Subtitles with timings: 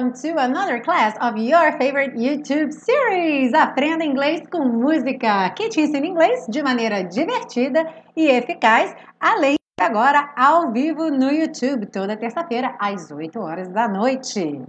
[0.00, 3.52] Welcome to another class of your favorite YouTube series.
[3.52, 7.84] Aprenda inglês com música, que te ensina inglês de maneira divertida
[8.16, 13.88] e eficaz, além de agora ao vivo no YouTube, toda terça-feira às 8 horas da
[13.88, 14.62] noite.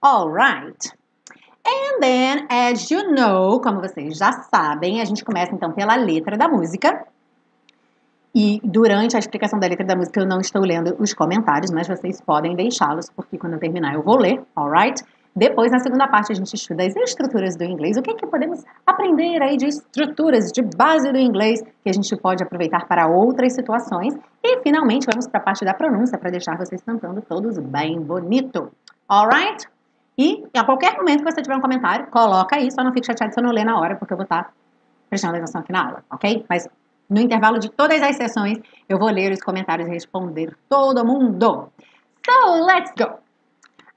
[0.00, 0.92] Alright.
[1.66, 6.36] And then, as you know, como vocês já sabem, a gente começa então pela letra
[6.36, 7.04] da música.
[8.34, 11.86] E durante a explicação da letra da música eu não estou lendo os comentários, mas
[11.86, 15.04] vocês podem deixá-los, porque quando eu terminar eu vou ler, alright?
[15.36, 17.96] Depois, na segunda parte, a gente estuda as estruturas do inglês.
[17.96, 21.92] O que, é que podemos aprender aí de estruturas, de base do inglês, que a
[21.92, 24.14] gente pode aproveitar para outras situações.
[24.44, 28.70] E, finalmente, vamos para a parte da pronúncia, para deixar vocês cantando todos bem bonito.
[29.08, 29.66] Alright?
[30.16, 32.70] E, a qualquer momento que você tiver um comentário, coloca aí.
[32.70, 34.52] Só não fique chateado se eu não ler na hora, porque eu vou estar
[35.10, 36.44] prestando atenção aqui na aula, ok?
[36.48, 36.68] Mas
[37.08, 38.58] no intervalo de todas as sessões,
[38.88, 41.70] eu vou ler os comentários e responder todo mundo.
[42.24, 43.18] So, let's go!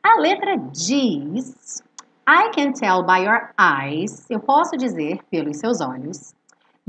[0.03, 1.81] A letra diz:
[2.27, 6.35] I can tell by your eyes, eu posso dizer pelos seus olhos,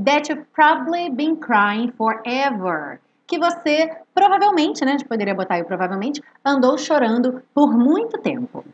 [0.03, 2.99] that you've probably been crying forever.
[3.25, 4.93] Que você provavelmente, né?
[4.93, 8.65] A gente poderia botar aí provavelmente, andou chorando por muito tempo.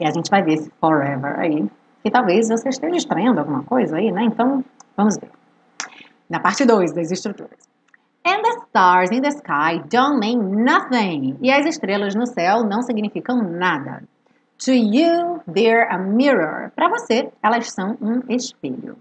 [0.00, 1.68] E a gente vai ver esse forever aí.
[2.02, 4.24] Que talvez você esteja estranhando alguma coisa aí, né?
[4.24, 4.64] Então,
[4.96, 5.30] vamos ver
[6.28, 7.68] na parte 2 das estruturas.
[8.26, 11.36] And the stars in the sky don't mean nothing.
[11.42, 14.02] E as estrelas no céu não significam nada.
[14.64, 16.70] To you, they're a mirror.
[16.74, 18.96] Para você, elas são um espelho.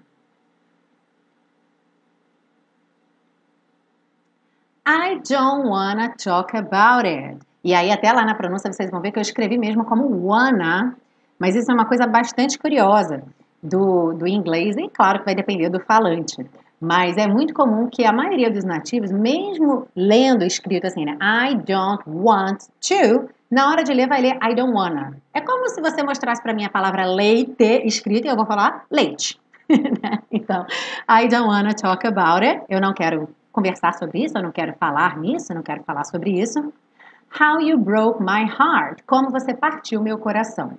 [4.85, 7.39] I don't wanna talk about it.
[7.63, 10.97] E aí, até lá na pronúncia, vocês vão ver que eu escrevi mesmo como wanna,
[11.39, 13.23] mas isso é uma coisa bastante curiosa
[13.61, 16.45] do, do inglês, e claro que vai depender do falante.
[16.83, 21.17] Mas é muito comum que a maioria dos nativos, mesmo lendo escrito assim, né?
[21.21, 25.15] I don't want to, na hora de ler vai ler I don't wanna.
[25.33, 28.83] É como se você mostrasse para mim a palavra leite escrita e eu vou falar
[28.91, 29.39] leite.
[29.73, 30.19] Né?
[30.29, 30.65] então,
[31.09, 32.61] I don't wanna talk about it.
[32.67, 36.03] Eu não quero conversar sobre isso, eu não quero falar nisso, eu não quero falar
[36.03, 36.59] sobre isso.
[37.39, 38.99] How you broke my heart.
[39.07, 40.77] Como você partiu meu coração.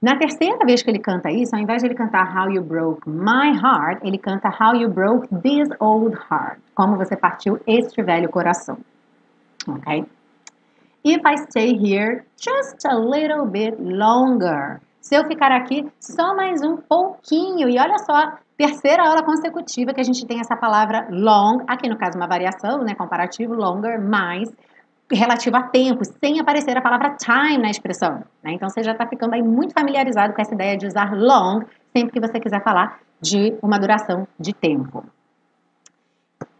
[0.00, 3.08] Na terceira vez que ele canta isso, ao invés de ele cantar How You Broke
[3.10, 6.60] My Heart, ele canta How You Broke This Old Heart.
[6.72, 8.78] Como você partiu este velho coração.
[9.66, 10.04] Ok?
[11.04, 14.80] If I stay here just a little bit longer.
[15.00, 17.68] Se eu ficar aqui só mais um pouquinho.
[17.68, 21.96] E olha só, terceira aula consecutiva que a gente tem essa palavra long, aqui no
[21.96, 24.48] caso uma variação, né, comparativo, longer, mais
[25.10, 28.22] relativo a tempo, sem aparecer a palavra time na expressão.
[28.42, 28.52] Né?
[28.52, 31.60] Então você já está ficando aí muito familiarizado com essa ideia de usar long
[31.96, 35.04] sempre que você quiser falar de uma duração de tempo.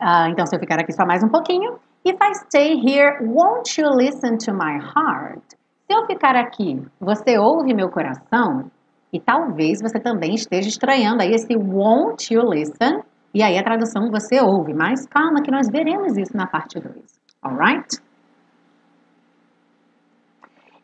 [0.01, 1.79] Uh, então, se eu ficar aqui só mais um pouquinho.
[2.05, 5.43] If I stay here, won't you listen to my heart?
[5.87, 8.71] Se eu ficar aqui, você ouve meu coração?
[9.13, 13.03] E talvez você também esteja estranhando aí esse won't you listen.
[13.35, 14.73] E aí a tradução você ouve.
[14.75, 16.95] Mas calma que nós veremos isso na parte 2.
[17.43, 18.08] Alright?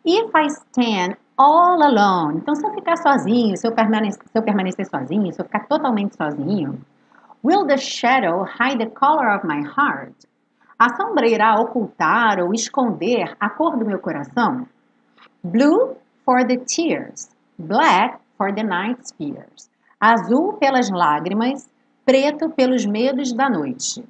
[0.04, 2.38] If I stand all alone.
[2.38, 5.66] Então, se eu ficar sozinho, se eu, permanecer, se eu permanecer sozinho, se eu ficar
[5.66, 6.80] totalmente sozinho,
[7.42, 10.14] will the shadow hide the color of my heart?
[10.78, 14.66] A sombra irá ocultar ou esconder a cor do meu coração?
[15.42, 19.70] Blue for the tears, black for the night's fears.
[20.00, 21.68] Azul pelas lágrimas,
[22.04, 24.04] preto pelos medos da noite.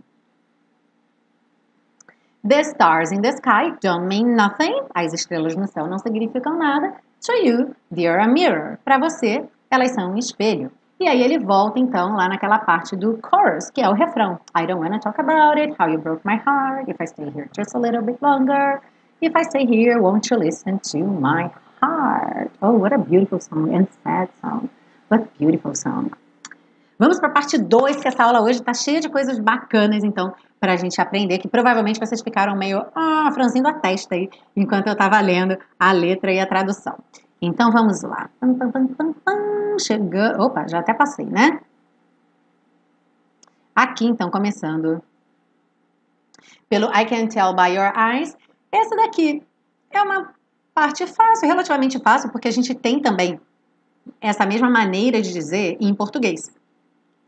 [2.46, 4.74] The stars in the sky don't mean nothing.
[4.94, 6.92] As estrelas no céu não significam nada.
[7.22, 8.78] To you, they're a mirror.
[8.84, 10.70] Para você, elas são um espelho.
[11.00, 14.38] E aí ele volta então lá naquela parte do chorus, que é o refrão.
[14.54, 17.48] I don't wanna talk about it, how you broke my heart, if I stay here
[17.56, 18.78] just a little bit longer.
[19.22, 21.50] If I stay here, won't you listen to my
[21.80, 22.50] heart?
[22.60, 24.68] Oh, what a beautiful song and sad song.
[25.08, 26.10] What beautiful song.
[26.98, 30.32] Vamos para a parte 2, que essa aula hoje está cheia de coisas bacanas, então,
[30.64, 34.86] para a gente aprender, que provavelmente vocês ficaram meio ah, franzindo a testa aí, enquanto
[34.86, 36.96] eu estava lendo a letra e a tradução.
[37.42, 38.30] Então, vamos lá.
[39.78, 40.40] Chegando...
[40.40, 41.60] Opa, já até passei, né?
[43.76, 45.02] Aqui, então, começando
[46.66, 48.34] pelo I Can Tell By Your Eyes.
[48.72, 49.42] Essa daqui
[49.90, 50.32] é uma
[50.72, 53.38] parte fácil, relativamente fácil, porque a gente tem também
[54.18, 56.50] essa mesma maneira de dizer em português.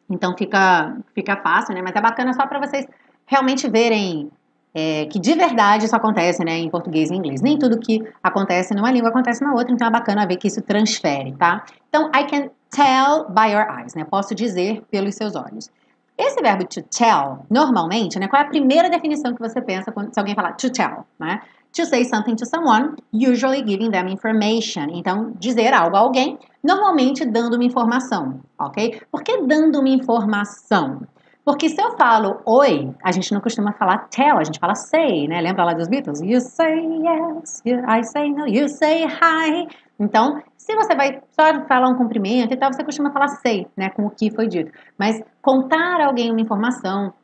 [0.08, 1.82] Então fica, fica fácil, né?
[1.82, 2.86] Mas é bacana só para vocês
[3.26, 4.30] realmente verem
[4.78, 7.40] é, que de verdade isso acontece né, em português e inglês.
[7.40, 10.60] Nem tudo que acontece numa língua acontece na outra, então é bacana ver que isso
[10.60, 11.64] transfere, tá?
[11.88, 14.04] Então, I can tell by your eyes, né?
[14.04, 15.70] Posso dizer pelos seus olhos.
[16.18, 18.28] Esse verbo to tell, normalmente, né?
[18.28, 21.40] Qual é a primeira definição que você pensa quando se alguém falar to tell, né?
[21.72, 24.88] To say something to someone, usually giving them information.
[24.90, 29.00] Então, dizer algo a alguém, normalmente dando uma informação, ok?
[29.10, 31.00] Por que dando uma informação?
[31.46, 35.28] Porque se eu falo oi, a gente não costuma falar tell, a gente fala say,
[35.28, 35.40] né?
[35.40, 36.20] Lembra lá dos Beatles?
[36.20, 39.68] You say yes, I say no, you say hi.
[39.96, 43.90] Então, se você vai só falar um cumprimento e tal, você costuma falar say, né?
[43.90, 44.72] Com o que foi dito.
[44.98, 47.14] Mas contar a alguém uma informação,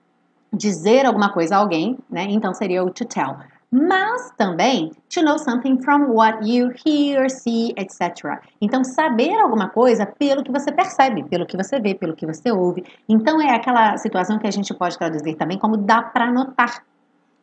[0.52, 2.24] dizer alguma coisa a alguém, né?
[2.28, 3.36] Então seria o to tell
[3.72, 8.38] mas também to know something from what you hear, see, etc.
[8.60, 12.52] Então, saber alguma coisa pelo que você percebe, pelo que você vê, pelo que você
[12.52, 12.84] ouve.
[13.08, 16.84] Então, é aquela situação que a gente pode traduzir também como dá para notar.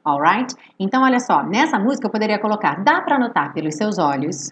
[0.05, 0.55] Alright?
[0.79, 4.51] Então, olha só, nessa música eu poderia colocar dá para notar pelos seus olhos,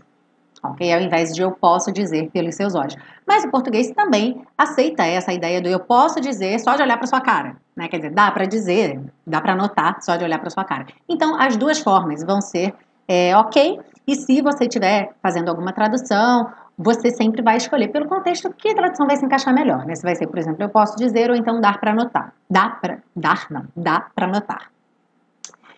[0.72, 0.94] ok?
[0.94, 2.96] Ao invés de eu posso dizer pelos seus olhos.
[3.26, 7.08] Mas o português também aceita essa ideia do eu posso dizer só de olhar para
[7.08, 7.88] sua cara, né?
[7.88, 10.86] Quer dizer, dá para dizer, dá para notar só de olhar para sua cara.
[11.08, 12.74] Então, as duas formas vão ser
[13.08, 13.80] é, ok.
[14.06, 19.08] E se você estiver fazendo alguma tradução, você sempre vai escolher pelo contexto que tradução
[19.08, 19.96] vai se encaixar melhor, né?
[19.96, 22.34] Se vai ser, por exemplo, eu posso dizer ou então dar para notar.
[22.50, 24.77] Dá para dar não, dá para notar.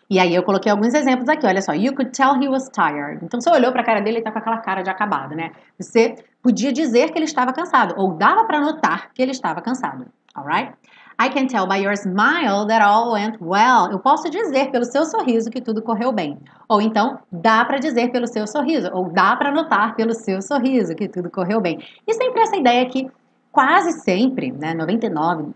[0.09, 1.71] E aí eu coloquei alguns exemplos aqui, olha só.
[1.73, 3.23] You could tell he was tired.
[3.23, 5.51] Então você olhou para a cara dele e tá com aquela cara de acabado, né?
[5.77, 10.07] Você podia dizer que ele estava cansado, ou dava para notar que ele estava cansado.
[10.33, 10.73] Alright?
[11.21, 13.91] I can tell by your smile that all went well.
[13.91, 16.39] Eu posso dizer pelo seu sorriso que tudo correu bem.
[16.67, 20.95] Ou então, dá para dizer pelo seu sorriso, ou dá para notar pelo seu sorriso
[20.95, 21.77] que tudo correu bem.
[22.07, 23.11] E sempre essa ideia que
[23.51, 25.53] quase sempre, né, 99%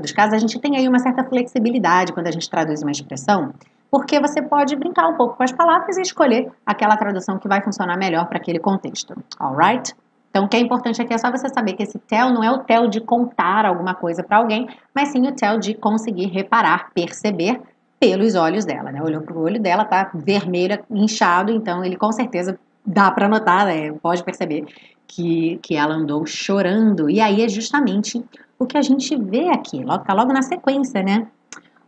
[0.00, 3.52] dos casos, a gente tem aí uma certa flexibilidade quando a gente traduz uma expressão
[3.94, 7.62] porque você pode brincar um pouco com as palavras e escolher aquela tradução que vai
[7.62, 9.14] funcionar melhor para aquele contexto.
[9.38, 9.94] Alright?
[10.30, 12.50] Então, o que é importante aqui é só você saber que esse tell não é
[12.50, 16.90] o tell de contar alguma coisa para alguém, mas sim o tell de conseguir reparar,
[16.92, 17.60] perceber
[18.00, 19.00] pelos olhos dela, né?
[19.00, 23.64] Olhou para o olho dela, tá vermelha, inchado, então ele com certeza dá para notar,
[23.64, 23.92] né?
[24.02, 24.66] pode perceber
[25.06, 27.08] que, que ela andou chorando.
[27.08, 28.24] E aí é justamente
[28.58, 31.28] o que a gente vê aqui, logo, tá logo na sequência, né?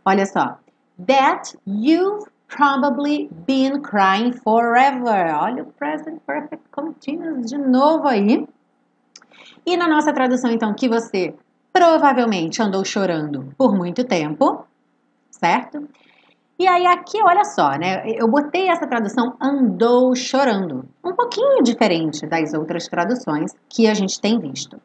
[0.05, 0.57] Olha só,
[1.05, 5.33] that you've probably been crying forever.
[5.35, 8.47] Olha o present perfect continuous de novo aí.
[9.65, 11.35] E na nossa tradução, então, que você
[11.73, 14.65] provavelmente andou chorando por muito tempo,
[15.29, 15.87] certo?
[16.59, 18.03] E aí aqui, olha só, né?
[18.07, 24.19] Eu botei essa tradução andou chorando, um pouquinho diferente das outras traduções que a gente
[24.19, 24.81] tem visto.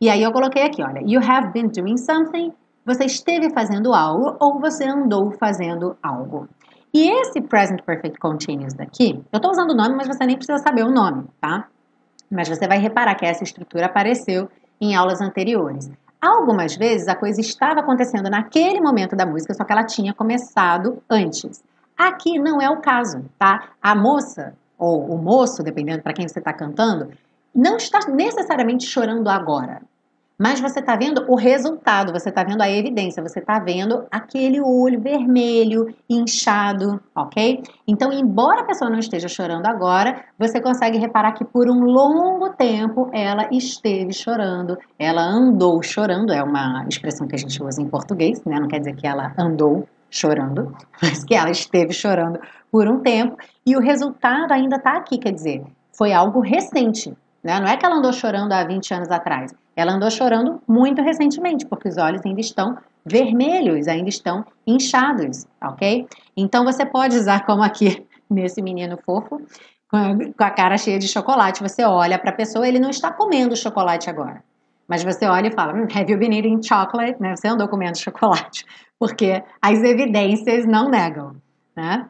[0.00, 2.52] E aí eu coloquei aqui, olha, you have been doing something
[2.88, 6.48] você esteve fazendo algo ou você andou fazendo algo.
[6.92, 10.58] E esse present perfect continuous daqui, eu estou usando o nome, mas você nem precisa
[10.58, 11.66] saber o nome, tá?
[12.30, 14.48] Mas você vai reparar que essa estrutura apareceu
[14.80, 15.90] em aulas anteriores.
[16.18, 21.02] Algumas vezes a coisa estava acontecendo naquele momento da música, só que ela tinha começado
[21.10, 21.62] antes.
[21.96, 23.68] Aqui não é o caso, tá?
[23.82, 27.10] A moça ou o moço, dependendo para quem você está cantando,
[27.54, 29.82] não está necessariamente chorando agora.
[30.38, 34.60] Mas você está vendo o resultado, você está vendo a evidência, você está vendo aquele
[34.60, 37.60] olho vermelho, inchado, ok?
[37.88, 42.50] Então, embora a pessoa não esteja chorando agora, você consegue reparar que por um longo
[42.50, 47.88] tempo ela esteve chorando, ela andou chorando, é uma expressão que a gente usa em
[47.88, 48.60] português, né?
[48.60, 52.38] Não quer dizer que ela andou chorando, mas que ela esteve chorando
[52.70, 57.58] por um tempo e o resultado ainda está aqui, quer dizer, foi algo recente, né?
[57.60, 61.66] Não é que ela andou chorando há 20 anos atrás, ela andou chorando muito recentemente,
[61.66, 66.06] porque os olhos ainda estão vermelhos, ainda estão inchados, ok?
[66.36, 69.40] Então você pode usar como aqui nesse menino fofo,
[69.90, 71.62] com a cara cheia de chocolate.
[71.62, 74.42] Você olha para a pessoa, ele não está comendo chocolate agora.
[74.86, 77.20] Mas você olha e fala, hum, have you been eating chocolate?
[77.20, 77.36] Né?
[77.36, 78.64] Você andou comendo chocolate.
[78.98, 81.36] Porque as evidências não negam,
[81.76, 82.06] né?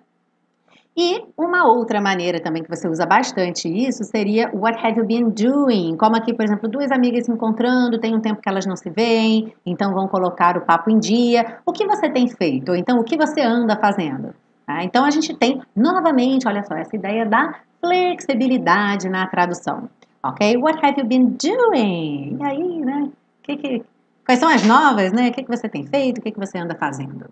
[1.00, 5.31] E uma outra maneira também que você usa bastante isso seria what have you been
[5.31, 5.97] doing?
[5.97, 8.90] Como aqui, por exemplo, duas amigas se encontrando, tem um tempo que elas não se
[8.90, 11.61] veem, então vão colocar o papo em dia.
[11.64, 12.71] O que você tem feito?
[12.71, 14.35] Ou então o que você anda fazendo?
[14.67, 14.83] Tá?
[14.83, 19.88] Então a gente tem novamente, olha só, essa ideia da flexibilidade na tradução.
[20.21, 20.57] Ok?
[20.57, 22.38] What have you been doing?
[22.40, 23.09] E aí, né?
[23.45, 23.85] Que que,
[24.26, 25.28] quais são as novas, né?
[25.28, 26.19] O que, que você tem feito?
[26.19, 27.31] O que, que você anda fazendo?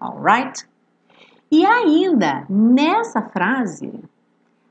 [0.00, 0.69] Alright?
[1.50, 3.92] E ainda, nessa frase,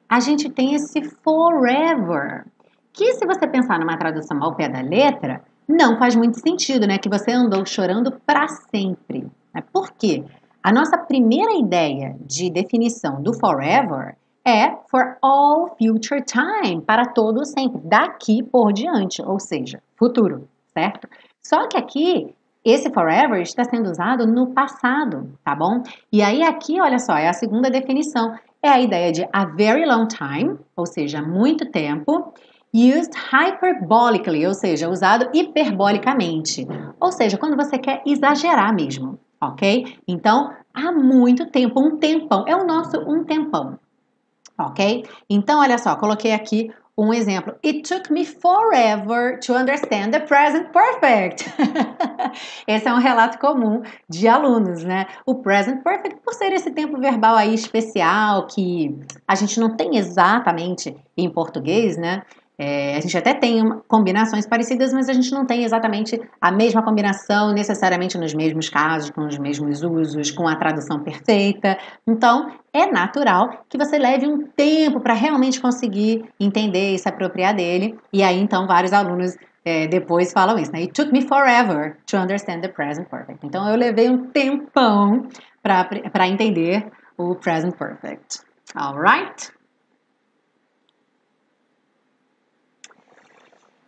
[0.08, 2.46] a gente tem esse forever,
[2.94, 6.98] que se você pensar numa tradução ao pé da letra, não faz muito sentido, né?
[6.98, 9.28] Que você andou chorando para sempre.
[9.54, 9.62] Né?
[9.74, 10.24] Por quê?
[10.64, 17.46] A nossa primeira ideia de definição do forever é for all future time, para todo
[17.46, 21.08] sempre, daqui por diante, ou seja, futuro, certo?
[21.42, 25.82] Só que aqui esse forever está sendo usado no passado, tá bom?
[26.12, 28.36] E aí aqui, olha só, é a segunda definição.
[28.62, 32.34] é a ideia de a very long time, ou seja, muito tempo,
[32.74, 36.68] used hyperbolically, ou seja, usado hiperbolicamente,
[37.00, 39.98] ou seja, quando você quer exagerar mesmo, ok?
[40.06, 43.80] Então, há muito tempo, um tempão, é o nosso um tempão,
[44.60, 45.06] ok?
[45.30, 46.70] Então, olha só, coloquei aqui
[47.00, 47.56] um exemplo.
[47.64, 51.46] It took me forever to understand the present perfect.
[52.68, 55.08] esse é um relato comum de alunos, né?
[55.26, 59.98] O present perfect, por ser esse tempo verbal aí especial que a gente não tem
[59.98, 62.24] exatamente em português, né?
[62.62, 66.84] É, a gente até tem combinações parecidas, mas a gente não tem exatamente a mesma
[66.84, 71.78] combinação, necessariamente nos mesmos casos, com os mesmos usos, com a tradução perfeita.
[72.06, 77.56] Então, é natural que você leve um tempo para realmente conseguir entender e se apropriar
[77.56, 77.98] dele.
[78.12, 80.80] E aí, então, vários alunos é, depois falam isso, né?
[80.80, 83.40] It took me forever to understand the present perfect.
[83.46, 85.30] Então, eu levei um tempão
[85.64, 86.86] para entender
[87.18, 88.42] o present perfect.
[88.76, 89.50] Alright?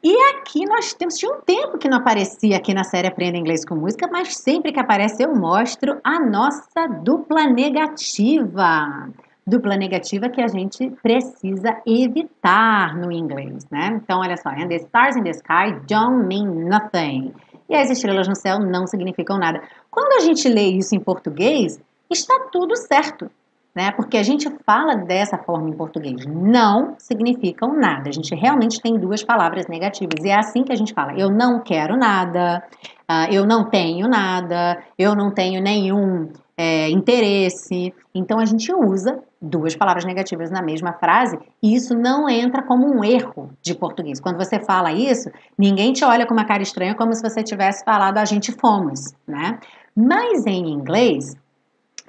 [0.04, 3.64] E aqui nós temos, tinha um tempo que não aparecia aqui na série Aprenda Inglês
[3.64, 9.12] com Música, mas sempre que aparece eu mostro a nossa dupla negativa.
[9.46, 14.00] Dupla negativa que a gente precisa evitar no inglês, né?
[14.04, 17.32] Então, olha só, and the stars in the sky don't mean nothing.
[17.70, 19.62] E as estrelas no céu não significam nada.
[19.92, 21.80] Quando a gente lê isso em português,
[22.10, 23.30] está tudo certo
[23.76, 23.92] né?
[23.92, 26.26] Porque a gente fala dessa forma em português.
[26.26, 28.10] Não significam nada.
[28.10, 30.24] A gente realmente tem duas palavras negativas.
[30.24, 31.14] E é assim que a gente fala.
[31.18, 32.64] Eu não quero nada,
[33.10, 37.94] uh, eu não tenho nada, eu não tenho nenhum é, interesse.
[38.14, 42.86] Então a gente usa duas palavras negativas na mesma frase e isso não entra como
[42.86, 44.20] um erro de português.
[44.20, 47.84] Quando você fala isso, ninguém te olha com uma cara estranha como se você tivesse
[47.84, 49.58] falado a gente fomos, né?
[49.96, 51.36] Mas em inglês,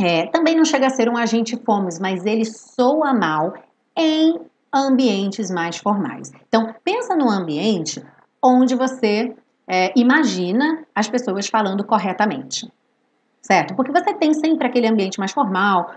[0.02, 3.54] é, também não chega a ser um agente fomos, mas ele soa mal
[3.96, 4.40] em
[4.72, 6.32] ambientes mais formais.
[6.48, 8.02] Então, pensa num ambiente
[8.42, 9.34] onde você
[9.66, 12.70] é, imagina as pessoas falando corretamente,
[13.40, 13.74] certo?
[13.74, 15.90] Porque você tem sempre aquele ambiente mais formal,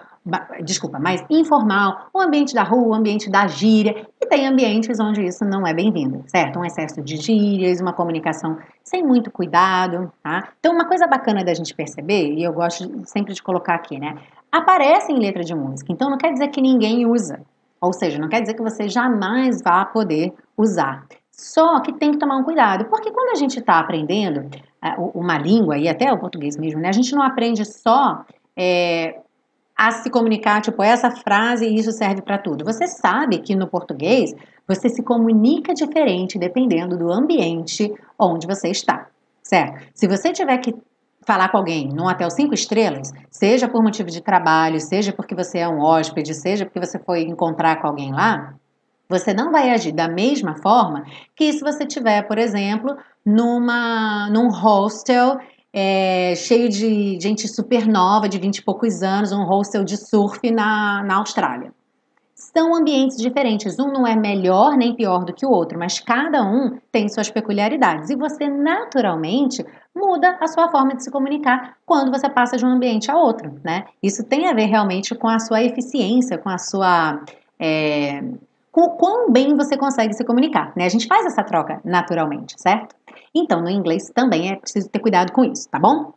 [0.64, 5.24] desculpa, mais informal, o ambiente da rua, o ambiente da gíria, e tem ambientes onde
[5.24, 6.58] isso não é bem-vindo, certo?
[6.58, 10.50] Um excesso de gírias, uma comunicação sem muito cuidado, tá?
[10.60, 14.18] Então, uma coisa bacana da gente perceber, e eu gosto sempre de colocar aqui, né?
[14.52, 17.42] Aparece em letra de música, então não quer dizer que ninguém usa,
[17.80, 21.06] ou seja, não quer dizer que você jamais vá poder usar.
[21.30, 24.50] Só que tem que tomar um cuidado, porque quando a gente está aprendendo
[24.84, 26.90] uh, uma língua, e até o português mesmo, né?
[26.90, 28.26] A gente não aprende só
[28.58, 29.20] é,
[29.76, 32.64] a se comunicar, tipo, essa frase e isso serve para tudo.
[32.64, 34.34] Você sabe que no português
[34.68, 39.08] você se comunica diferente dependendo do ambiente onde você está,
[39.44, 39.86] certo?
[39.94, 40.74] Se você tiver que
[41.26, 45.60] falar com alguém num hotel cinco estrelas, seja por motivo de trabalho, seja porque você
[45.60, 48.54] é um hóspede, seja porque você foi encontrar com alguém lá,
[49.10, 51.06] você não vai agir da mesma forma
[51.36, 55.38] que se você tiver, por exemplo, numa num hostel
[55.78, 60.50] é, cheio de gente super nova, de 20 e poucos anos, um hostel de surf
[60.50, 61.74] na, na Austrália.
[62.34, 66.42] São ambientes diferentes, um não é melhor nem pior do que o outro, mas cada
[66.44, 72.10] um tem suas peculiaridades e você naturalmente muda a sua forma de se comunicar quando
[72.10, 73.84] você passa de um ambiente a outro, né?
[74.02, 77.22] Isso tem a ver realmente com a sua eficiência, com a sua
[77.60, 78.24] é,
[78.72, 80.86] com o quão bem você consegue se comunicar, né?
[80.86, 82.96] A gente faz essa troca naturalmente, certo?
[83.36, 86.14] Então, no inglês também é preciso ter cuidado com isso, tá bom?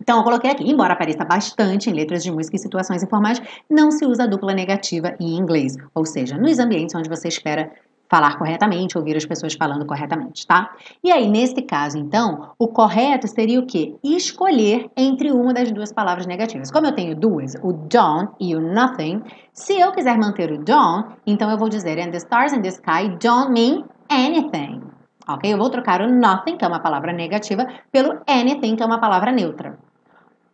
[0.00, 3.90] Então, eu coloquei aqui, embora apareça bastante em letras de música e situações informais, não
[3.90, 7.70] se usa dupla negativa em inglês, ou seja, nos ambientes onde você espera
[8.10, 10.70] falar corretamente, ouvir as pessoas falando corretamente, tá?
[11.02, 13.94] E aí, nesse caso, então, o correto seria o quê?
[14.04, 16.70] Escolher entre uma das duas palavras negativas.
[16.70, 19.22] Como eu tenho duas, o don't e o nothing,
[19.54, 22.68] se eu quiser manter o don't, então eu vou dizer and the stars in the
[22.68, 24.91] sky don't mean anything
[25.28, 25.52] ok?
[25.52, 29.00] Eu vou trocar o nothing, que é uma palavra negativa, pelo anything, que é uma
[29.00, 29.78] palavra neutra.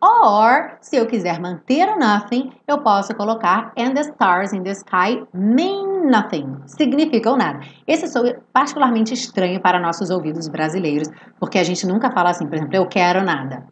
[0.01, 4.71] Or, se eu quiser manter o nothing, eu posso colocar and the stars in the
[4.71, 7.59] sky mean nothing, significam nada.
[7.85, 8.23] Esse sou
[8.53, 12.87] particularmente estranho para nossos ouvidos brasileiros, porque a gente nunca fala assim, por exemplo, eu
[12.87, 13.67] quero nada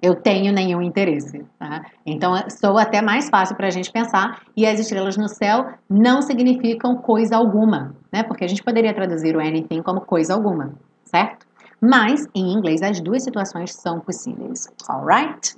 [0.00, 1.44] eu tenho nenhum interesse.
[1.58, 1.84] Tá?
[2.06, 4.40] Então, sou até mais fácil para a gente pensar.
[4.56, 8.22] E as estrelas no céu não significam coisa alguma, né?
[8.22, 10.74] Porque a gente poderia traduzir o anything como coisa alguma,
[11.04, 11.46] certo?
[11.80, 14.68] Mas, em inglês, as duas situações são possíveis.
[14.88, 15.56] Alright?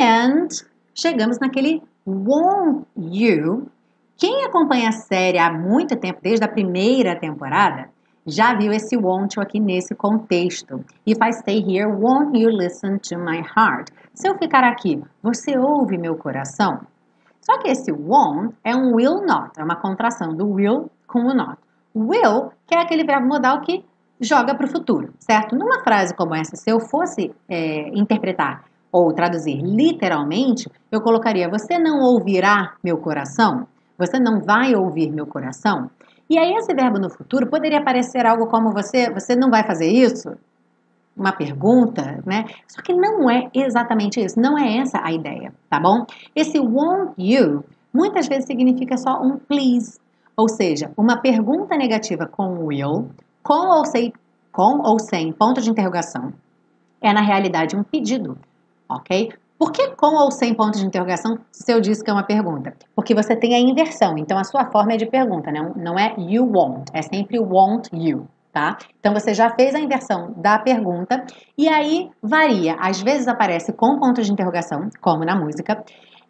[0.00, 0.48] And
[0.94, 3.68] chegamos naquele won't you.
[4.16, 7.90] Quem acompanha a série há muito tempo, desde a primeira temporada,
[8.24, 10.84] já viu esse want aqui nesse contexto.
[11.04, 13.90] If I stay here, won't you listen to my heart?
[14.14, 16.80] Se eu ficar aqui, você ouve meu coração?
[17.42, 21.34] Só que esse won't é um will not, é uma contração do will com o
[21.34, 21.58] not.
[21.94, 23.84] Will, que é aquele verbo modal que
[24.20, 25.56] joga para o futuro, certo?
[25.56, 31.78] Numa frase como essa, se eu fosse é, interpretar ou traduzir literalmente, eu colocaria: Você
[31.78, 33.66] não ouvirá meu coração?
[33.98, 35.90] Você não vai ouvir meu coração?
[36.30, 39.86] E aí esse verbo no futuro poderia parecer algo como você, você não vai fazer
[39.86, 40.30] isso?
[41.16, 42.46] Uma pergunta, né?
[42.66, 46.06] Só que não é exatamente isso, não é essa a ideia, tá bom?
[46.34, 50.00] Esse won't you muitas vezes significa só um please,
[50.36, 53.10] ou seja, uma pergunta negativa com will,
[53.42, 54.12] com ou sem,
[54.50, 56.32] com ou sem ponto de interrogação,
[57.00, 58.38] é na realidade um pedido,
[58.88, 59.32] ok?
[59.58, 62.74] Por que com ou sem ponto de interrogação se eu disse que é uma pergunta?
[62.96, 65.72] Porque você tem a inversão, então a sua forma é de pergunta, né?
[65.76, 68.76] não é you won't, é sempre won't you, tá?
[69.00, 71.24] Então você já fez a inversão da pergunta
[71.56, 72.76] e aí varia.
[72.78, 75.82] Às vezes aparece com ponto de interrogação, como na música,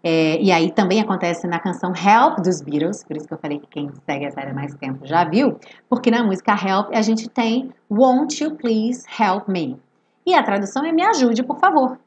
[0.05, 3.61] é, e aí também acontece na canção Help dos Beatles, por isso que eu falei
[3.61, 7.03] que quem segue a série há mais tempo já viu, porque na música Help a
[7.03, 9.79] gente tem Won't you please help me?
[10.27, 11.99] E a tradução é me ajude, por favor,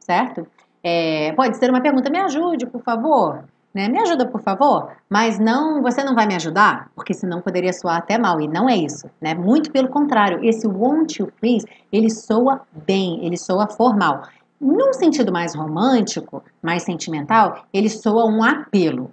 [0.00, 0.46] certo?
[0.82, 3.44] É, pode ser uma pergunta, me ajude, por favor.
[3.74, 3.88] Né?
[3.88, 4.92] Me ajuda, por favor.
[5.10, 6.90] Mas não, você não vai me ajudar?
[6.94, 8.40] Porque senão poderia soar até mal.
[8.40, 9.10] E não é isso.
[9.20, 9.34] Né?
[9.34, 10.44] Muito pelo contrário.
[10.44, 14.22] Esse won't you please, ele soa bem, ele soa formal.
[14.60, 19.10] Num sentido mais romântico, mais sentimental, ele soa um apelo.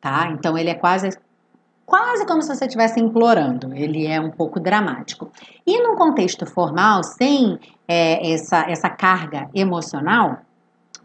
[0.00, 0.30] Tá?
[0.30, 1.10] Então ele é quase
[1.84, 3.74] quase como se você estivesse implorando.
[3.74, 5.32] Ele é um pouco dramático.
[5.66, 10.38] E num contexto formal, sem é, essa, essa carga emocional,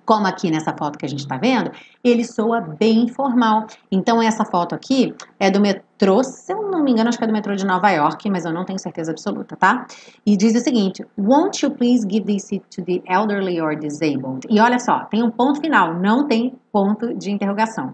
[0.06, 1.72] como aqui nessa foto que a gente está vendo,
[2.04, 3.66] ele soa bem formal.
[3.92, 7.28] Então, essa foto aqui é do metrô, se eu não me engano, acho que é
[7.28, 9.86] do metrô de Nova York, mas eu não tenho certeza absoluta, tá?
[10.26, 14.48] E diz o seguinte: Won't you please give this seat to the elderly or disabled?
[14.50, 17.94] E olha só, tem um ponto final, não tem ponto de interrogação.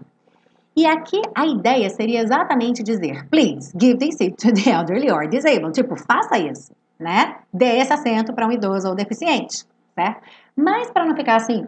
[0.76, 5.28] E aqui a ideia seria exatamente dizer: Please give this seat to the elderly or
[5.28, 5.74] disabled.
[5.74, 7.36] Tipo, faça isso, né?
[7.52, 10.22] Dê esse assento para um idoso ou deficiente, certo?
[10.56, 11.66] Mas para não ficar assim,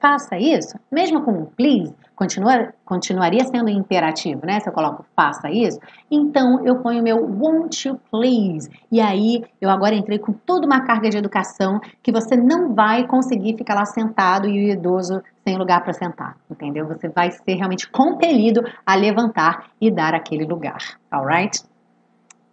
[0.00, 4.58] faça isso, mesmo com um please, continua, continuaria sendo imperativo, né?
[4.60, 5.78] Se eu coloco faça isso,
[6.10, 8.68] então eu ponho meu won't you please.
[8.90, 13.06] E aí eu agora entrei com toda uma carga de educação que você não vai
[13.06, 16.86] conseguir ficar lá sentado e o idoso sem lugar para sentar, entendeu?
[16.88, 21.62] Você vai ser realmente compelido a levantar e dar aquele lugar, alright?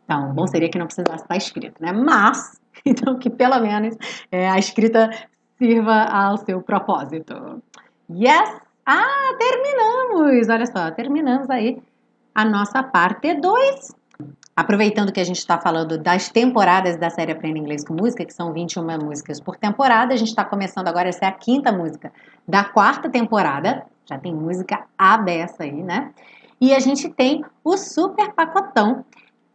[0.05, 1.91] Então, bom seria que não precisasse estar escrito, né?
[1.91, 3.97] Mas, então que pelo menos
[4.31, 5.09] é, a escrita
[5.57, 7.61] sirva ao seu propósito.
[8.09, 8.61] Yes!
[8.85, 10.47] Ah, terminamos!
[10.49, 11.81] Olha só, terminamos aí
[12.33, 13.95] a nossa parte 2.
[14.55, 18.33] Aproveitando que a gente está falando das temporadas da série Aprenda Inglês com Música, que
[18.33, 22.11] são 21 músicas por temporada, a gente está começando agora, essa é a quinta música
[22.47, 26.11] da quarta temporada, já tem música abessa aí, né?
[26.61, 29.03] E a gente tem o super pacotão,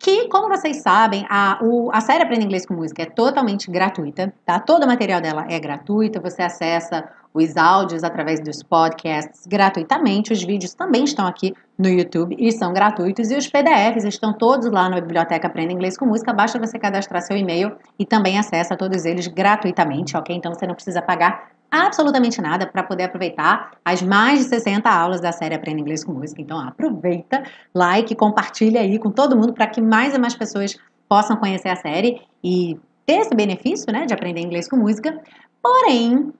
[0.00, 4.32] que, como vocês sabem, a, o, a série Aprenda Inglês com Música é totalmente gratuita,
[4.46, 4.58] tá?
[4.58, 10.42] Todo o material dela é gratuito, você acessa os áudios através dos podcasts gratuitamente, os
[10.42, 14.88] vídeos também estão aqui no YouTube e são gratuitos, e os PDFs estão todos lá
[14.88, 19.04] na Biblioteca Aprenda Inglês com Música, basta você cadastrar seu e-mail e também acessa todos
[19.04, 20.34] eles gratuitamente, ok?
[20.34, 25.20] Então você não precisa pagar absolutamente nada para poder aproveitar as mais de 60 aulas
[25.20, 26.40] da série Aprenda Inglês com Música.
[26.40, 27.42] Então aproveita,
[27.74, 30.76] like, compartilha aí com todo mundo para que mais e mais pessoas
[31.08, 35.20] possam conhecer a série e ter esse benefício, né, de aprender inglês com música.
[35.62, 36.32] Porém,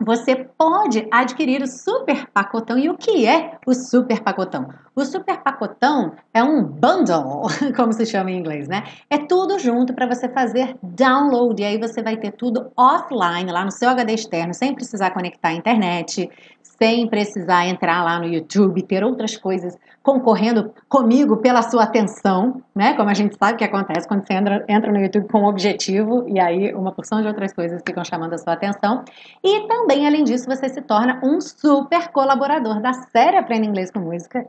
[0.00, 2.78] você pode adquirir o super pacotão.
[2.78, 4.68] E o que é o super pacotão?
[4.98, 7.42] O super pacotão é um bundle,
[7.76, 8.82] como se chama em inglês, né?
[9.08, 11.62] É tudo junto para você fazer download.
[11.62, 15.50] E aí você vai ter tudo offline, lá no seu HD externo, sem precisar conectar
[15.50, 16.28] a internet,
[16.64, 22.94] sem precisar entrar lá no YouTube, ter outras coisas concorrendo comigo pela sua atenção, né?
[22.94, 26.24] Como a gente sabe que acontece quando você entra, entra no YouTube com um objetivo
[26.26, 29.04] e aí uma porção de outras coisas ficam chamando a sua atenção.
[29.44, 34.00] E também, além disso, você se torna um super colaborador da série Aprenda Inglês com
[34.00, 34.44] Música.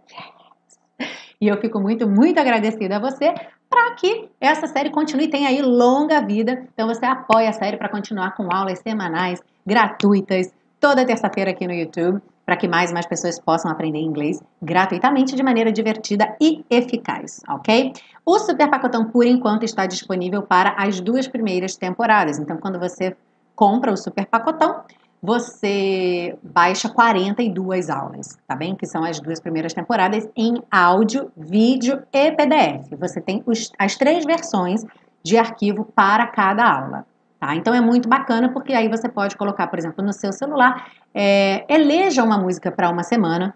[1.41, 3.33] E eu fico muito, muito agradecida a você
[3.69, 6.67] para que essa série continue e tenha aí longa vida.
[6.73, 11.73] Então você apoia a série para continuar com aulas semanais gratuitas toda terça-feira aqui no
[11.73, 16.65] YouTube, para que mais e mais pessoas possam aprender inglês gratuitamente de maneira divertida e
[16.69, 17.93] eficaz, ok?
[18.25, 22.39] O Super Pacotão, por enquanto, está disponível para as duas primeiras temporadas.
[22.39, 23.15] Então, quando você
[23.55, 24.83] compra o Super Pacotão,
[25.21, 28.75] você baixa 42 aulas, tá bem?
[28.75, 32.97] Que são as duas primeiras temporadas em áudio, vídeo e PDF.
[32.97, 34.85] Você tem os, as três versões
[35.21, 37.05] de arquivo para cada aula.
[37.39, 37.55] Tá?
[37.55, 41.65] Então é muito bacana porque aí você pode colocar, por exemplo, no seu celular, é,
[41.73, 43.55] eleja uma música para uma semana,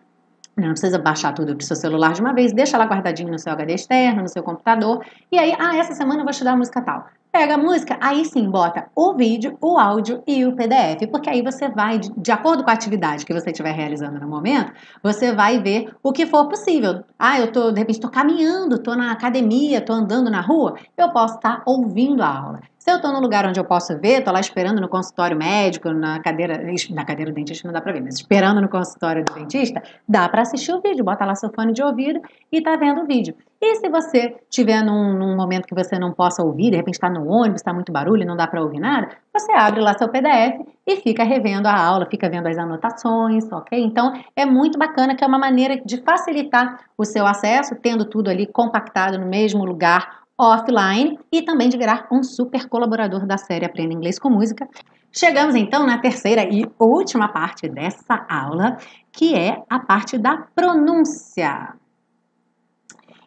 [0.56, 3.39] não precisa baixar tudo para o seu celular de uma vez, deixa lá guardadinho no
[3.39, 6.82] seu HD externo, no seu computador, e aí, ah, essa semana eu vou estudar música
[6.82, 7.08] tal.
[7.35, 11.41] Pega a música, aí sim bota o vídeo, o áudio e o PDF, porque aí
[11.41, 15.59] você vai, de acordo com a atividade que você estiver realizando no momento, você vai
[15.59, 17.03] ver o que for possível.
[17.17, 21.09] Ah, eu tô, de repente, estou caminhando, estou na academia, estou andando na rua, eu
[21.09, 22.59] posso estar tá ouvindo a aula.
[22.83, 25.89] Se eu estou num lugar onde eu posso ver, estou lá esperando no consultório médico,
[25.93, 29.33] na cadeira, na cadeira do dentista não dá para ver, mas esperando no consultório do
[29.33, 32.19] dentista, dá para assistir o vídeo, bota lá seu fone de ouvido
[32.51, 33.35] e tá vendo o vídeo.
[33.61, 37.09] E se você tiver num, num momento que você não possa ouvir, de repente está
[37.09, 40.67] no ônibus, está muito barulho não dá para ouvir nada, você abre lá seu PDF
[40.85, 43.81] e fica revendo a aula, fica vendo as anotações, ok?
[43.81, 48.29] Então é muito bacana que é uma maneira de facilitar o seu acesso, tendo tudo
[48.29, 53.65] ali compactado no mesmo lugar offline e também de virar um super colaborador da série
[53.65, 54.67] Aprenda Inglês com Música.
[55.12, 58.77] Chegamos então na terceira e última parte dessa aula,
[59.12, 61.75] que é a parte da pronúncia.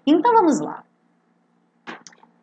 [0.06, 0.84] Então vamos lá.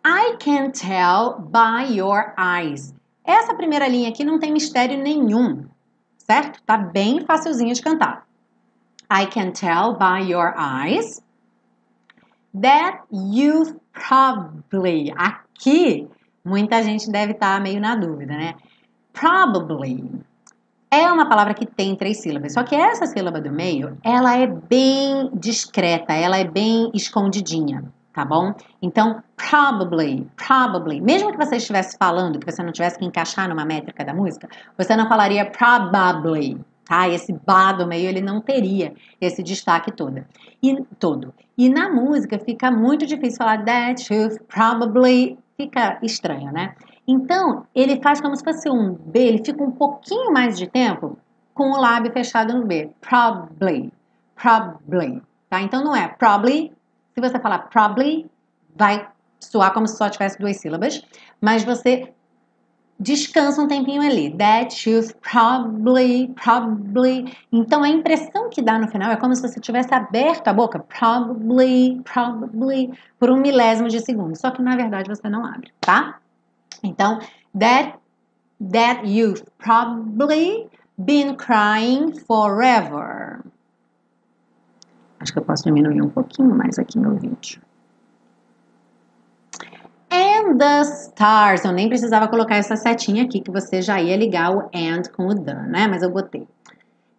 [0.06, 2.94] I can tell by your eyes.
[3.24, 5.66] Essa primeira linha aqui não tem mistério nenhum,
[6.18, 6.62] certo?
[6.64, 8.28] Tá bem facilzinho de cantar.
[9.10, 11.23] I can tell by your eyes
[12.62, 15.14] that you probably.
[15.16, 16.08] Aqui,
[16.44, 18.56] muita gente deve estar tá meio na dúvida, né?
[19.14, 20.24] Probably
[20.94, 24.46] é uma palavra que tem três sílabas, só que essa sílaba do meio, ela é
[24.46, 28.54] bem discreta, ela é bem escondidinha, tá bom?
[28.80, 33.66] Então, probably, probably, mesmo que você estivesse falando, que você não tivesse que encaixar numa
[33.66, 37.08] métrica da música, você não falaria probably, tá?
[37.10, 40.26] Esse ba do meio ele não teria esse destaque todo.
[40.62, 41.34] E todo.
[41.58, 46.76] E na música fica muito difícil falar that you probably fica estranho, né?
[47.08, 51.18] Então, ele faz como se fosse um B, ele fica um pouquinho mais de tempo
[51.54, 52.90] com o lábio fechado no B.
[53.02, 53.92] Probably.
[54.36, 55.22] Probably.
[55.50, 55.62] Tá?
[55.62, 56.72] Então não é probably.
[57.14, 58.26] Se você falar probably,
[58.76, 59.08] vai
[59.40, 61.04] soar como se só tivesse duas sílabas,
[61.40, 62.12] mas você
[63.04, 64.36] descansa um tempinho ali.
[64.38, 67.38] That you probably, probably.
[67.52, 70.80] Então a impressão que dá no final é como se você tivesse aberto a boca,
[70.80, 74.36] probably, probably, por um milésimo de segundo.
[74.36, 76.20] Só que na verdade você não abre, tá?
[76.82, 77.20] Então,
[77.58, 77.96] that
[78.72, 83.42] that you've probably been crying forever.
[85.20, 87.62] Acho que eu posso diminuir um pouquinho mais aqui meu vídeo.
[90.44, 91.64] And the stars.
[91.64, 95.28] Eu nem precisava colocar essa setinha aqui que você já ia ligar o and com
[95.28, 95.88] o the, né?
[95.88, 96.46] Mas eu botei.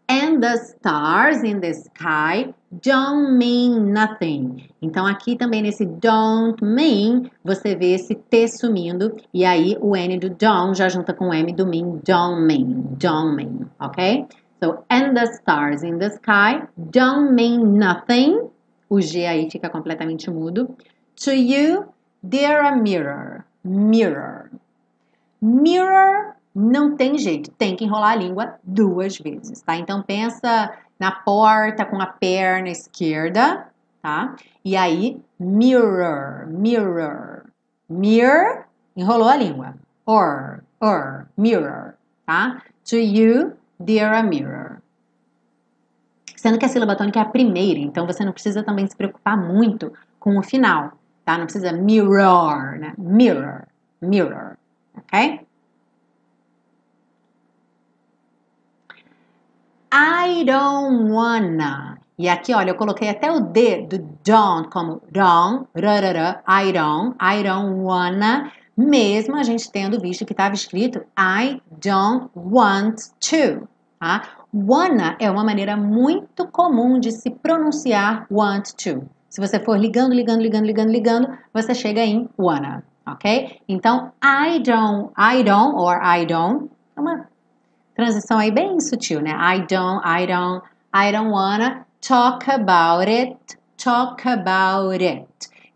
[0.07, 4.69] And the stars in the sky don't mean nothing.
[4.83, 10.19] Então, aqui também nesse don't mean, você vê esse T sumindo, e aí o N
[10.19, 14.27] do don't já junta com o M do mean, don't mean, don't mean, ok?
[14.63, 18.51] So, and the stars in the sky don't mean nothing.
[18.91, 20.77] O G aí fica completamente mudo.
[21.25, 21.87] To you,
[22.29, 23.45] they're a mirror.
[23.63, 24.51] Mirror.
[25.41, 29.77] Mirror não tem jeito, tem que enrolar a língua duas vezes, tá?
[29.77, 33.67] Então pensa na porta com a perna esquerda,
[34.01, 34.37] tá?
[34.65, 37.47] E aí mirror, mirror,
[37.89, 38.65] mirror,
[38.97, 39.75] enrolou a língua.
[40.07, 41.95] Or, or, mirror,
[42.27, 42.63] tá?
[42.91, 44.83] To you, dear a mirror.
[46.37, 49.37] Sendo que a sílaba tônica é a primeira, então você não precisa também se preocupar
[49.37, 50.93] muito com o final,
[51.25, 51.39] tá?
[51.39, 52.95] Não precisa mirror, né?
[52.99, 53.67] Mirror,
[54.01, 54.57] mirror,
[54.97, 55.47] ok?
[59.93, 61.99] I don't wanna.
[62.19, 67.17] E aqui, olha, eu coloquei até o D do don't como don't, rarara, I don't,
[67.21, 73.69] I don't wanna, mesmo a gente tendo visto que estava escrito I don't want to,
[73.99, 74.29] tá?
[74.53, 79.09] Wanna é uma maneira muito comum de se pronunciar want to.
[79.35, 83.61] Se você for ligando, ligando, ligando, ligando, ligando, você chega em wanna, ok?
[83.69, 87.27] Então, I don't, I don't or I don't é uma
[87.97, 89.33] Transição aí bem sutil, né?
[89.33, 95.27] I don't, I don't, I don't wanna talk about it, talk about it.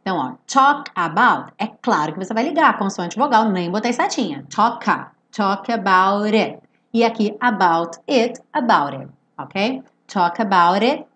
[0.03, 3.93] Então, ó, talk about, é claro que você vai ligar a consoante vogal, nem botar
[3.93, 4.45] setinha.
[4.55, 4.87] Talk,
[5.33, 6.61] talk about it.
[6.95, 9.83] E aqui, about it, about it, ok?
[10.07, 11.08] Talk about it.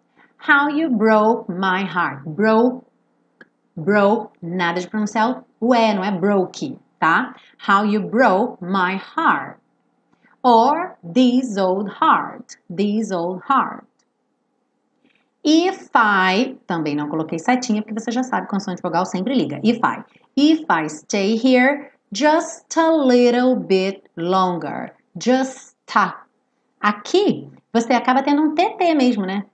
[0.45, 2.25] How you broke my heart.
[2.27, 2.85] Broke,
[3.77, 7.37] broke, nada de pronunciar o E, não é broke, tá?
[7.65, 9.61] How you broke my heart.
[10.43, 12.57] Or these old heart.
[12.69, 13.87] These old heart.
[15.45, 19.61] If I, também não coloquei setinha porque você já sabe consoante vogal sempre liga.
[19.63, 20.03] If I.
[20.37, 24.93] If I stay here just a little bit longer.
[25.17, 26.22] Just tá.
[26.83, 29.47] Aqui você acaba tendo um TT mesmo, né?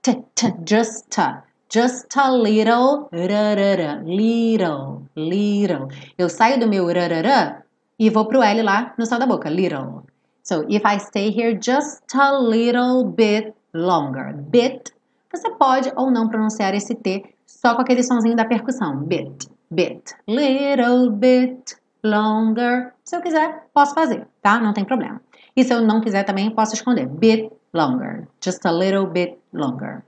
[0.66, 1.44] Just a.
[1.70, 5.88] Just a little, rarara, little, little.
[6.16, 7.62] Eu saio do meu rarara
[7.98, 10.04] e vou pro L lá no céu da boca, little.
[10.42, 14.34] So, if I stay here just a little bit longer.
[14.34, 14.94] Bit,
[15.30, 19.02] você pode ou não pronunciar esse T só com aquele sonzinho da percussão.
[19.02, 22.94] Bit, bit, little bit longer.
[23.04, 24.58] Se eu quiser, posso fazer, tá?
[24.58, 25.20] Não tem problema.
[25.58, 27.08] E se eu não quiser também, posso esconder.
[27.08, 28.28] Bit longer.
[28.40, 30.04] Just a little bit longer.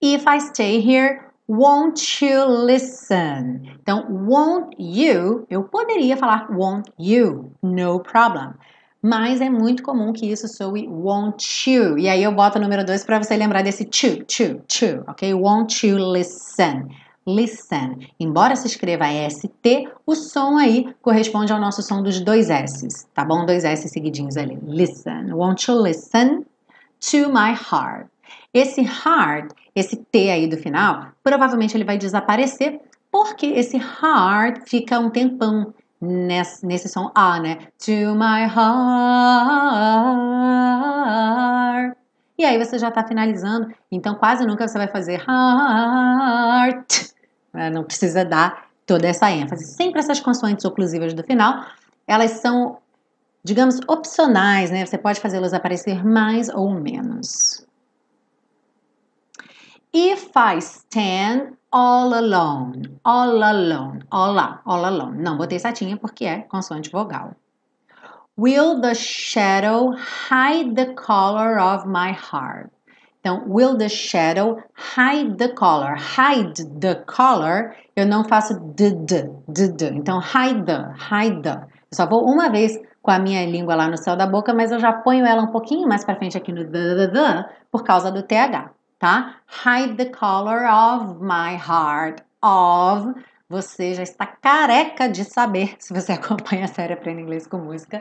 [0.00, 3.70] If I stay here, won't you listen?
[3.82, 8.54] Então, won't you, eu poderia falar won't you, no problem.
[9.02, 11.98] Mas é muito comum que isso soe won't you.
[11.98, 15.34] E aí eu boto o número 2 para você lembrar desse to, to, to, ok?
[15.34, 16.88] Won't you listen?
[17.26, 18.08] Listen.
[18.18, 23.24] Embora se escreva ST, o som aí corresponde ao nosso som dos dois S's, tá
[23.24, 23.44] bom?
[23.44, 24.58] Dois S seguidinhos ali.
[24.62, 25.32] Listen.
[25.32, 26.46] Won't you listen
[27.10, 28.08] to my heart?
[28.52, 32.80] Esse heart, esse T aí do final, provavelmente ele vai desaparecer
[33.10, 37.58] porque esse heart fica um tempão nesse, nesse som A, né?
[37.84, 38.80] To my heart.
[42.40, 47.12] E aí você já está finalizando, então quase nunca você vai fazer heart.
[47.52, 47.68] Né?
[47.68, 49.66] Não precisa dar toda essa ênfase.
[49.66, 51.66] Sempre essas consoantes oclusivas do final,
[52.06, 52.78] elas são,
[53.44, 54.86] digamos, opcionais, né?
[54.86, 57.62] Você pode fazê-las aparecer mais ou menos.
[59.92, 65.22] If I stand all alone, all alone, all, all alone.
[65.22, 67.36] Não botei setinha porque é consoante vogal.
[68.40, 72.70] Will the shadow hide the color of my heart?
[73.20, 74.56] Então, will the shadow
[74.96, 75.94] hide the color?
[75.96, 79.90] Hide the color, eu não faço d, d, d, d.
[79.94, 81.60] Então, hide the, hide the.
[81.90, 84.72] Eu só vou uma vez com a minha língua lá no céu da boca, mas
[84.72, 87.84] eu já ponho ela um pouquinho mais para frente aqui no d, d, d, por
[87.84, 89.34] causa do TH tá?
[89.48, 92.22] Hide the color of my heart.
[92.42, 93.14] Of.
[93.50, 98.00] Você já está careca de saber, se você acompanha a série Aprenda Inglês com Música,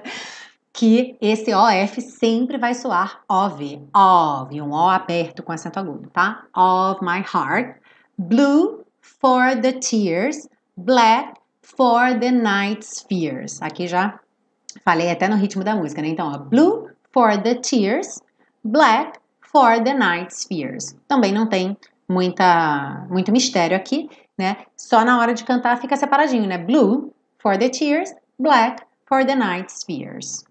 [0.72, 3.82] que esse OF sempre vai soar OV.
[3.92, 4.62] OV.
[4.62, 6.44] Um O aberto com acento agudo, tá?
[6.56, 7.78] Of my heart.
[8.16, 10.48] Blue for the tears.
[10.78, 11.34] Black
[11.64, 13.60] for the night's fears.
[13.60, 14.20] Aqui já
[14.86, 16.10] falei até no ritmo da música, né?
[16.10, 18.22] Então, ó, blue for the tears.
[18.64, 19.20] Black
[19.52, 20.96] for the night spheres.
[21.08, 21.76] Também não tem
[22.08, 24.10] muita, muito mistério aqui,
[24.40, 24.58] né?
[24.76, 26.58] Só na hora de cantar fica separadinho, né?
[26.58, 30.44] Blue for the tears, black for the night spheres.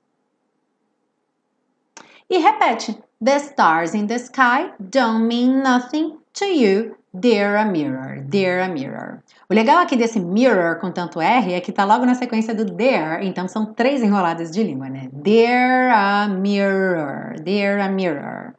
[2.30, 3.02] E repete.
[3.20, 6.96] The stars in the sky don't mean nothing to you.
[7.12, 9.24] They're a mirror, they're a mirror.
[9.50, 12.76] O legal aqui desse mirror com tanto R é que tá logo na sequência do
[12.76, 15.08] there, então são três enroladas de língua, né?
[15.24, 18.54] They're a mirror, they're a mirror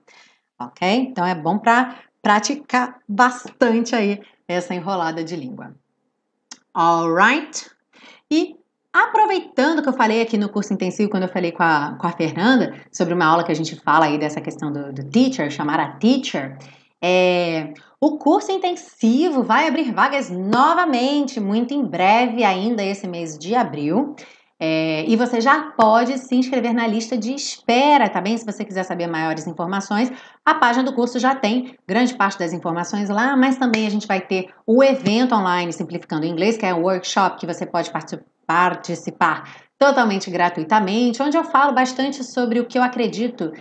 [0.59, 1.07] ok?
[1.09, 4.21] Então é bom para praticar bastante aí
[4.53, 5.75] essa enrolada de língua.
[6.73, 7.69] Alright?
[8.31, 8.55] E
[8.91, 12.11] aproveitando que eu falei aqui no curso intensivo, quando eu falei com a, com a
[12.11, 15.79] Fernanda, sobre uma aula que a gente fala aí dessa questão do, do teacher, chamar
[15.79, 16.57] a teacher,
[17.01, 23.55] é, o curso intensivo vai abrir vagas novamente, muito em breve, ainda esse mês de
[23.55, 24.15] abril.
[24.61, 28.37] É, e você já pode se inscrever na lista de espera, tá bem?
[28.37, 30.11] Se você quiser saber maiores informações,
[30.45, 34.05] a página do curso já tem grande parte das informações lá, mas também a gente
[34.05, 37.89] vai ter o evento online Simplificando o Inglês, que é um workshop que você pode
[38.45, 39.43] participar
[39.77, 43.53] totalmente gratuitamente, onde eu falo bastante sobre o que eu acredito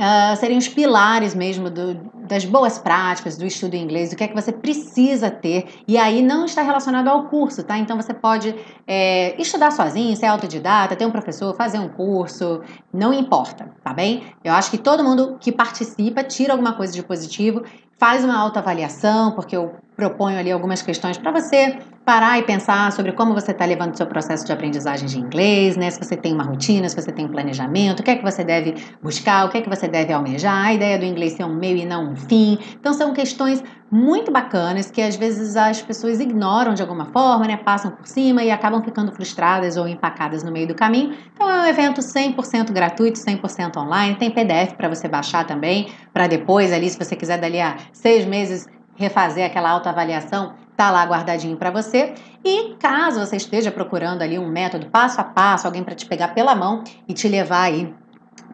[0.00, 1.94] uh, seriam os pilares mesmo do,
[2.26, 5.98] das boas práticas do estudo em inglês, o que é que você precisa ter, e
[5.98, 7.76] aí não está relacionado ao curso, tá?
[7.78, 8.54] Então você pode
[8.86, 14.22] é, estudar sozinho, ser autodidata, ter um professor, fazer um curso, não importa, tá bem?
[14.44, 17.62] Eu acho que todo mundo que participa tira alguma coisa de positivo,
[17.98, 23.10] faz uma autoavaliação, porque eu proponho ali algumas questões para você parar e pensar sobre
[23.10, 25.90] como você está levando o seu processo de aprendizagem de inglês, né?
[25.90, 28.44] Se você tem uma rotina, se você tem um planejamento, o que é que você
[28.44, 31.52] deve buscar, o que é que você deve almejar, a ideia do inglês ser um
[31.52, 32.60] meio e não um fim.
[32.78, 37.56] Então são questões muito bacanas que às vezes as pessoas ignoram de alguma forma, né?
[37.56, 41.12] Passam por cima e acabam ficando frustradas ou empacadas no meio do caminho.
[41.34, 44.14] Então é um evento 100% gratuito, 100% online.
[44.14, 48.24] Tem PDF para você baixar também, para depois ali, se você quiser dali a seis
[48.24, 52.14] meses refazer aquela autoavaliação, tá lá guardadinho para você.
[52.44, 56.28] E caso você esteja procurando ali um método passo a passo, alguém para te pegar
[56.28, 57.94] pela mão e te levar aí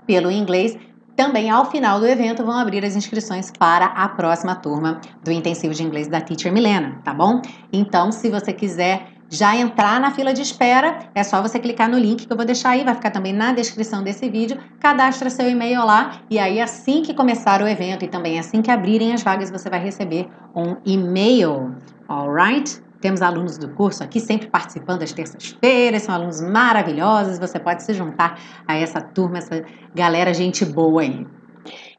[0.06, 0.76] pelo inglês.
[1.16, 5.72] Também ao final do evento vão abrir as inscrições para a próxima turma do intensivo
[5.72, 7.40] de inglês da Teacher Milena, tá bom?
[7.72, 11.98] Então, se você quiser já entrar na fila de espera, é só você clicar no
[11.98, 14.58] link que eu vou deixar aí, vai ficar também na descrição desse vídeo.
[14.80, 18.70] Cadastra seu e-mail lá e aí assim que começar o evento e também assim que
[18.70, 21.74] abrirem as vagas, você vai receber um e-mail.
[22.08, 22.82] Alright?
[23.00, 27.92] Temos alunos do curso aqui sempre participando das terças-feiras, são alunos maravilhosos, você pode se
[27.92, 29.62] juntar a essa turma, essa
[29.94, 31.26] galera gente boa aí.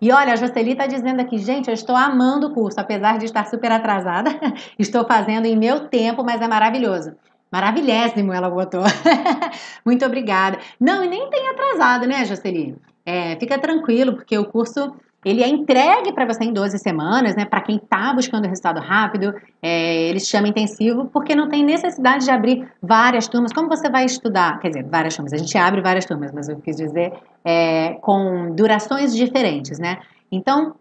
[0.02, 3.26] E olha, a Jocely está dizendo aqui, gente, eu estou amando o curso, apesar de
[3.26, 4.30] estar super atrasada.
[4.78, 7.16] estou fazendo em meu tempo, mas é maravilhoso.
[7.52, 8.84] Maravilhésimo, ela botou.
[9.86, 10.60] Muito obrigada.
[10.80, 12.76] Não, e nem tem atrasado, né, Jocely?
[13.06, 14.94] É, fica tranquilo, porque o curso
[15.26, 17.46] ele é entregue para você em 12 semanas, né?
[17.46, 22.32] Para quem está buscando resultado rápido, é, ele chama intensivo, porque não tem necessidade de
[22.32, 23.52] abrir várias turmas.
[23.52, 24.60] Como você vai estudar?
[24.60, 25.34] Quer dizer, várias turmas.
[25.34, 27.12] A gente abre várias turmas, mas eu quis dizer
[27.44, 29.98] é, com durações diferentes, né?
[30.32, 30.76] Então,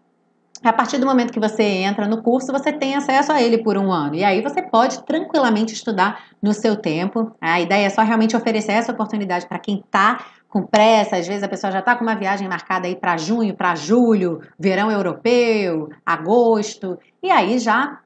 [0.63, 3.77] a partir do momento que você entra no curso, você tem acesso a ele por
[3.77, 4.15] um ano.
[4.15, 7.31] E aí você pode tranquilamente estudar no seu tempo.
[7.41, 11.43] A ideia é só realmente oferecer essa oportunidade para quem está com pressa, às vezes
[11.43, 15.89] a pessoa já está com uma viagem marcada aí para junho, para julho, verão europeu,
[16.05, 17.99] agosto, e aí já,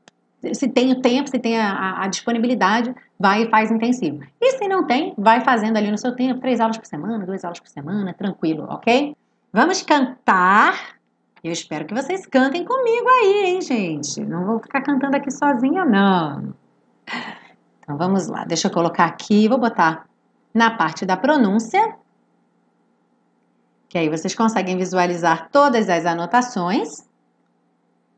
[0.52, 4.24] se tem o tempo, se tem a, a, disponibilidade, vai e faz intensivo.
[4.42, 7.46] E se não tem, vai fazendo ali no seu tempo, três aulas por semana, duas
[7.46, 9.16] aulas por semana, tranquilo, ok?
[9.54, 10.99] Vamos cantar.
[11.44, 14.20] Eu espero que vocês cantem comigo aí, hein, gente?
[14.22, 16.54] Não vou ficar cantando aqui sozinha, não.
[17.80, 20.06] Então vamos lá, deixa eu colocar aqui, vou botar
[20.54, 21.98] na parte da pronúncia
[23.90, 27.10] que aí vocês conseguem visualizar todas as anotações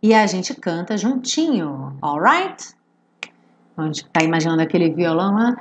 [0.03, 2.75] e a gente canta juntinho, alright?
[3.77, 5.55] Onde tá imaginando aquele violão lá?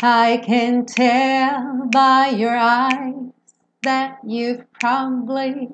[0.00, 3.14] I can tell by your eyes
[3.82, 5.70] that you've probably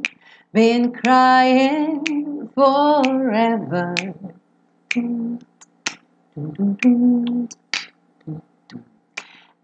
[0.53, 3.95] been crying forever.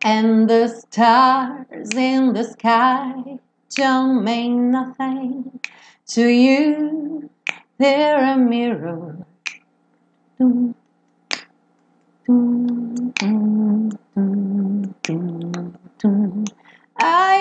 [0.03, 3.39] And the stars in the sky
[3.71, 5.59] don't mean nothing
[6.09, 7.31] to you.
[7.79, 9.27] They're a mirror.
[12.29, 12.33] I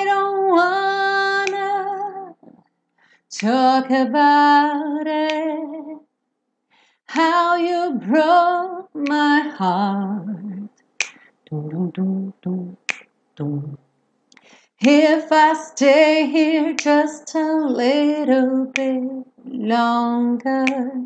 [0.06, 2.36] don't wanna
[3.32, 5.98] talk about it
[7.08, 10.70] how you broke my heart.
[14.82, 21.06] If I stay here just a little bit longer,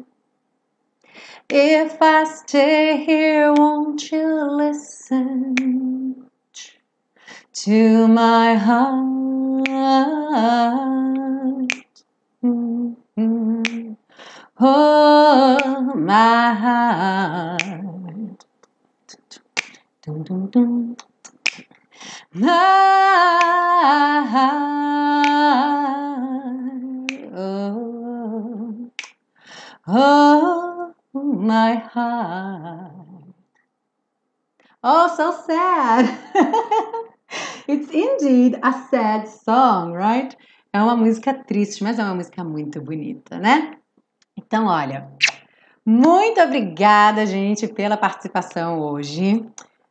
[1.50, 6.28] if I stay here, won't you listen
[7.54, 9.70] to my heart?
[12.44, 13.94] Mm-hmm.
[14.60, 17.62] Oh, my heart.
[22.34, 22.56] My
[24.32, 24.72] heart.
[27.36, 28.92] Oh,
[29.88, 30.19] oh,
[31.50, 33.34] my heart.
[34.84, 36.06] Oh, so sad.
[37.68, 40.38] it's indeed a sad song, right?
[40.72, 43.78] É uma música triste, mas é uma música muito bonita, né?
[44.38, 45.10] Então, olha,
[45.84, 49.44] muito obrigada, gente, pela participação hoje.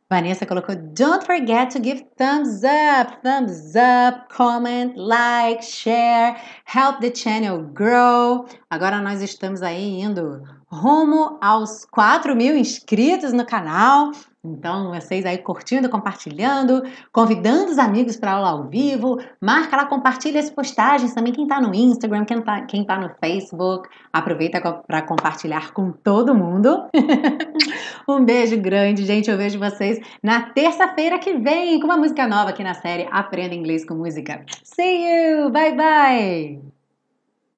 [0.09, 7.13] Vanessa colocou: Don't forget to give thumbs up, thumbs up, comment, like, share, help the
[7.13, 8.45] channel grow.
[8.69, 14.11] Agora nós estamos aí indo rumo aos 4 mil inscritos no canal.
[14.41, 20.39] Então, vocês aí curtindo, compartilhando, convidando os amigos para aula ao vivo, marca lá, compartilha
[20.39, 25.01] as postagens também, quem está no Instagram, quem está quem tá no Facebook, aproveita para
[25.01, 26.87] compartilhar com todo mundo.
[28.07, 32.51] um beijo grande, gente, eu vejo vocês na terça-feira que vem com uma música nova
[32.51, 34.45] aqui na série Aprenda Inglês com Música.
[34.63, 36.78] See you, bye bye!